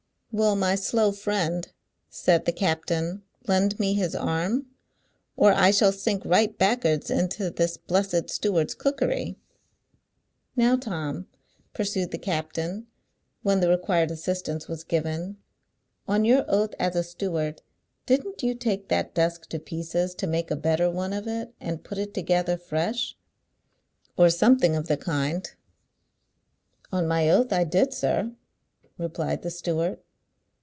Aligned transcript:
"Will 0.33 0.55
my 0.55 0.75
slow 0.75 1.11
friend," 1.11 1.69
said 2.09 2.45
the 2.45 2.53
captain, 2.53 3.23
"lend 3.47 3.77
me 3.81 3.95
his 3.95 4.15
arm, 4.15 4.67
or 5.35 5.51
I 5.51 5.71
shall 5.71 5.91
sink 5.91 6.23
right 6.23 6.57
back'ards 6.57 7.11
into 7.11 7.49
this 7.51 7.75
blessed 7.75 8.29
steward's 8.29 8.73
cookery? 8.73 9.35
Now, 10.55 10.77
Tom," 10.77 11.27
pursued 11.73 12.11
the 12.11 12.17
captain, 12.17 12.87
when 13.43 13.59
the 13.59 13.67
required 13.67 14.09
assistance 14.09 14.69
was 14.69 14.85
given, 14.85 15.35
"on 16.07 16.23
your 16.23 16.45
oath 16.47 16.73
as 16.79 16.95
a 16.95 17.03
steward, 17.03 17.61
didn't 18.05 18.41
you 18.41 18.55
take 18.55 18.87
that 18.87 19.13
desk 19.13 19.47
to 19.49 19.59
pieces 19.59 20.15
to 20.15 20.27
make 20.27 20.49
a 20.49 20.55
better 20.55 20.89
one 20.89 21.11
of 21.11 21.27
it, 21.27 21.53
and 21.59 21.83
put 21.83 21.97
it 21.97 22.13
together 22.13 22.55
fresh, 22.55 23.17
or 24.15 24.29
something 24.29 24.77
of 24.77 24.87
the 24.87 24.95
kind?" 24.95 25.55
"On 26.89 27.05
my 27.05 27.29
oath 27.29 27.51
I 27.51 27.65
did, 27.65 27.93
sir," 27.93 28.31
replied 28.97 29.41
the 29.41 29.51
steward. 29.51 29.99